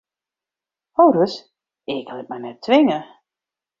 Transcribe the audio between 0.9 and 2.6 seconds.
Ho ris, ik lit my net